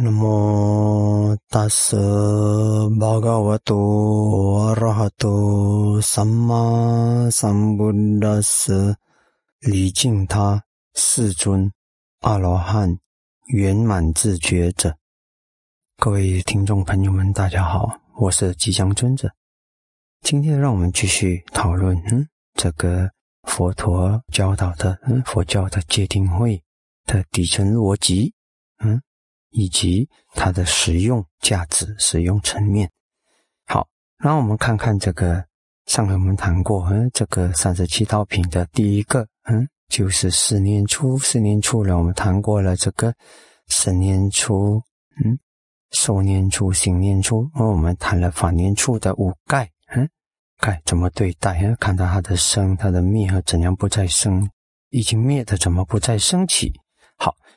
[0.00, 8.96] 那么大舍巴嘎瓦多阿拉哈多萨玛萨布达舍
[9.58, 10.62] 礼敬他
[10.94, 11.72] 世尊
[12.20, 12.96] 阿罗汉
[13.48, 14.96] 圆满自觉者。
[15.96, 19.28] 各位听众朋友们，大家好，我是吉祥尊者。
[20.20, 22.24] 今天让我们继续讨论，嗯，
[22.54, 23.10] 这个
[23.48, 26.62] 佛陀教导的，嗯，佛教的戒定慧
[27.04, 28.32] 的底层逻辑，
[28.78, 29.02] 嗯。
[29.50, 32.90] 以及它的实用价值、使用层面。
[33.66, 33.86] 好，
[34.18, 35.44] 那我们看看这个，
[35.86, 41.18] 上回我们谈过，嗯，这个三十七道品的第一个，嗯，就是四念处。
[41.18, 43.14] 四念处呢，我们谈过了这个
[43.68, 44.82] 生念处，
[45.24, 45.38] 嗯，
[45.92, 47.50] 受念处、行念处。
[47.54, 50.08] 而我们谈了法念处的五盖，嗯，
[50.58, 51.58] 盖怎么对待？
[51.62, 54.50] 嗯，看到它的生、它的灭和怎样不再生，
[54.90, 56.72] 已经灭的怎么不再升起？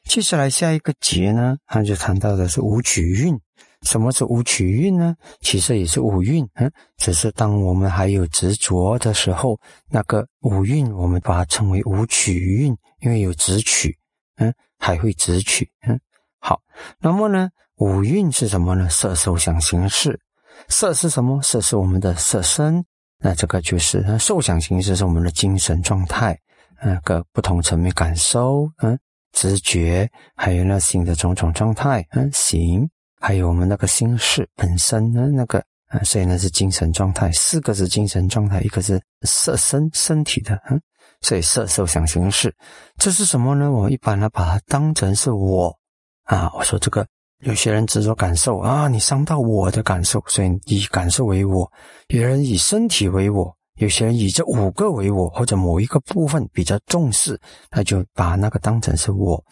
[0.04, 3.40] 接下来下一个节呢，他就谈到的是五取运。
[3.84, 5.16] 什么是五取运呢？
[5.40, 13.98] 其实也是五蕴，嗯，只是当我们还有执着的时候，那个五蕴我们把它称为五取运，因为有执取，
[14.35, 15.99] 嗯，还会执取，嗯。
[16.38, 16.62] 好，
[16.99, 18.88] 那么呢，五蕴是什么呢？
[18.88, 20.20] 色、受、想、行、识。
[20.68, 21.41] 色是什么？
[21.41, 22.86] 色是我们的色身，
[23.18, 26.38] 那这个就是受想行识是我们的精神状态，
[26.84, 28.99] 那，个不同层面感受，嗯。
[29.32, 40.82] 直觉，还有那心的种种状态，嗯，行，还有我们那个心事本身呢，那个，嗯，所以呢是精神状态，四个是精神状态，一个是色身身体的，嗯，
[41.21, 42.54] 所以色受想行识，
[42.98, 43.71] 这是什么呢？
[43.71, 45.76] 我一般呢把它当成是我
[46.24, 47.07] 啊，我说这个
[47.40, 51.71] 有些人执着感受啊，你伤到我的感受，所以以感受为我，
[52.07, 53.55] 有人以身体为我。
[53.82, 57.40] 有些人以这五个为我，或者某一个部分比较重视，
[57.71, 59.43] 那就把那个当成是我，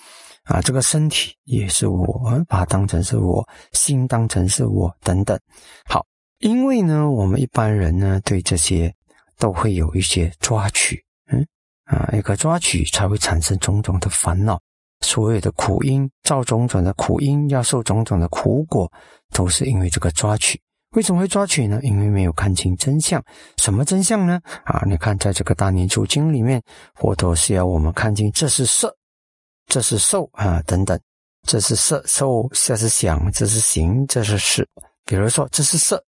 [0.44, 2.06] 啊，这个身体也是我，
[2.48, 5.36] 把它当成是我，心当成是我，等等。
[5.84, 6.06] 好，
[6.42, 8.94] 因为呢，我们一般人呢，对这些
[9.40, 11.44] 都会有一些抓取，嗯，
[11.86, 14.62] 啊，一个抓取才会产生种种的烦恼，
[15.02, 18.92] 所有的苦因造种种的苦因，要受种种的苦果，
[19.34, 20.62] 都是因为这个抓取。
[20.92, 21.80] 为什么会抓取呢？
[21.84, 23.24] 因为没有看清真相。
[23.58, 24.42] 什么真相呢？
[24.64, 26.60] 啊，你看，在这个大年初经里面，
[26.96, 28.96] 佛陀是要我们看清这是色，
[29.68, 31.00] 这是受啊，等等，
[31.44, 34.68] 这是色受，这是想，这是行，这是识。
[35.06, 36.04] 比如说，这是色，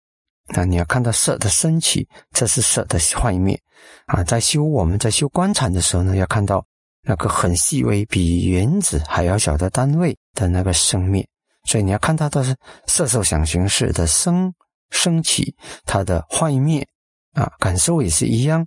[0.54, 3.60] 那你要看到色的升起，这是色的坏灭
[4.06, 4.24] 啊。
[4.24, 6.64] 在修我们在修观禅的时候呢，要看到
[7.02, 11.28] 那个很细微，比原子还要小的单位的那个生灭。
[11.64, 12.56] 所以你要看到的是
[12.86, 14.54] 色受想行识的生。
[14.90, 15.56] 升起，
[15.86, 16.88] 它的坏灭
[17.34, 18.66] 啊，感受也是一样，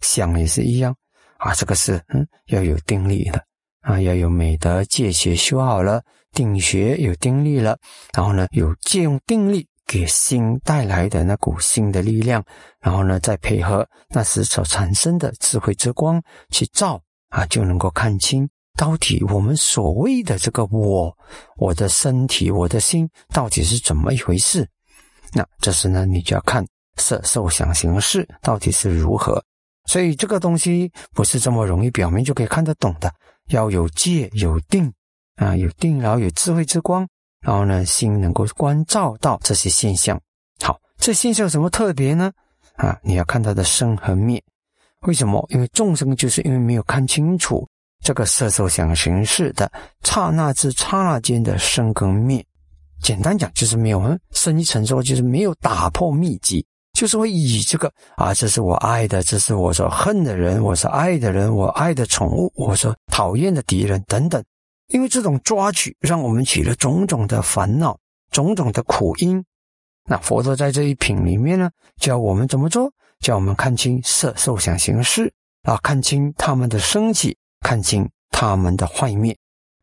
[0.00, 0.94] 想也是一样
[1.38, 3.42] 啊，这个是嗯要有定力的
[3.80, 7.78] 啊，要有美德戒学修好了，定学有定力了，
[8.12, 12.44] 然后呢，有借用定力给心带来的那股心的力量，
[12.80, 17.00] 然后呢，再配合那时所产生的智慧之光去照
[17.30, 21.16] 啊，就能够看清到底我们所谓的这个我，
[21.56, 24.68] 我的身体，我的心到底是怎么一回事。
[25.32, 26.64] 那这时呢，你就要看
[26.96, 29.42] 色受想行识到底是如何，
[29.86, 33.12] 所以这个东西不是这么容易表面就可以看得懂的，
[33.48, 34.92] 要有戒有定
[35.36, 37.08] 啊，有定然后有智慧之光，
[37.40, 40.20] 然后呢心能够关照到这些现象。
[40.62, 42.32] 好，这现象有什么特别呢？
[42.76, 44.42] 啊，你要看它的生和灭。
[45.06, 45.46] 为什么？
[45.50, 47.66] 因为众生就是因为没有看清楚
[48.04, 49.70] 这个色受想行识的
[50.02, 52.44] 刹那之刹那间的生跟灭。
[53.02, 64.42] 简单讲就是没有深一层说，就是没有打破秘籍，就是会以这个啊，这是我爱的，这是我所恨的人，我是爱的人，我爱的宠物，我所讨厌的敌人等等。
[64.88, 67.96] 因为这种抓取，让我们起了种种的烦恼，
[68.32, 69.44] 种种的苦因。
[70.08, 75.32] 那佛陀在这一品里面呢，教我们怎么做，教我们看清色受想行识
[75.62, 79.36] 啊，看清他们的升起，看清他们的坏灭。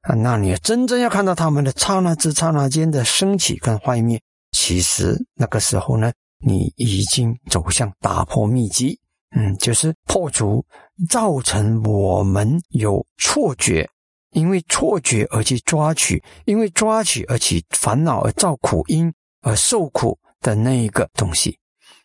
[0.07, 4.19] 啊，那你真正要看到他们的刹那之刹那间的升起跟幻灭，
[4.51, 8.97] 其实那个时候呢，你已经走向打破秘籍，
[9.35, 10.65] 嗯，就是破除
[11.09, 13.89] 造成我们有错觉，
[14.31, 21.59] 因为错觉而去抓取，因为抓取而起烦恼而造苦因而受苦的那一个东西。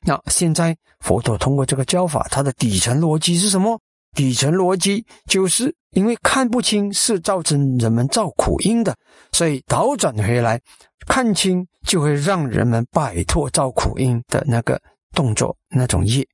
[0.05, 3.81] 那现在佛陀通过这个教法，它的底层逻辑是什么？
[4.15, 8.97] 底层逻辑就是因为看不清是造成人们造苦因的，
[9.33, 10.61] 所以倒转回来
[11.07, 14.81] 看清就会让人们摆脱造苦因的那个
[15.13, 16.27] 动作那种业。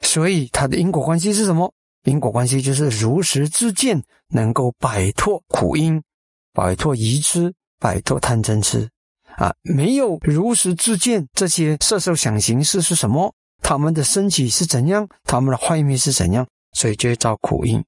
[0.00, 1.72] 所以它的因果关系是什么？
[2.04, 6.00] 因果关系就是如实之见能够摆脱苦因，
[6.54, 8.88] 摆脱疑痴摆脱贪嗔痴，
[9.36, 17.82] 啊，没有如实自见这些色受想行识是什么，他们的身体是怎样，他们的坏灭是怎样，所以就会造苦因。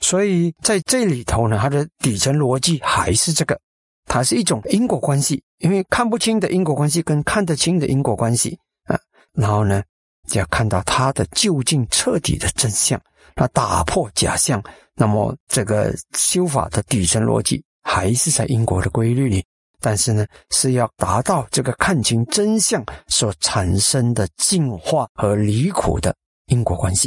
[0.00, 3.58] 所以在这里头呢，它的底层逻辑还是这个，
[4.04, 8.98] 它是一种因果关系，因为看不清的因果关系跟看得清的因果关系啊，
[9.32, 9.82] 然后呢，
[10.28, 13.00] 就要看到它的究竟彻底的真相，
[13.34, 14.62] 那打破假象，
[14.94, 19.42] 那么这个修法的底层逻辑还是在因果的规律里，
[19.80, 26.14] 但是呢，是要达到这个看清真相所产生的净化和离苦的
[26.48, 27.04] 因果关系。